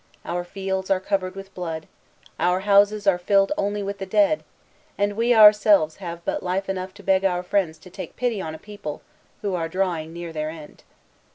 Our 0.25 0.43
fields 0.43 0.89
are 0.89 0.99
covered 0.99 1.35
with 1.35 1.53
blood; 1.53 1.87
our 2.39 2.61
houses 2.61 3.05
are 3.05 3.19
filled 3.19 3.51
only 3.55 3.83
with 3.83 3.99
the 3.99 4.07
dead; 4.07 4.43
and 4.97 5.13
we 5.13 5.31
ourselves 5.31 5.97
have 5.97 6.25
but 6.25 6.41
life 6.41 6.67
enough 6.67 6.91
to 6.95 7.03
beg 7.03 7.23
our 7.23 7.43
friends 7.43 7.77
to 7.77 7.91
take 7.91 8.15
pity 8.15 8.41
on 8.41 8.55
a 8.55 8.57
people 8.57 9.03
who 9.43 9.53
are 9.53 9.69
drawing 9.69 10.11
near 10.11 10.33
their 10.33 10.49
end." 10.49 10.83